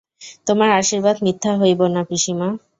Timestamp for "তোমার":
0.47-0.69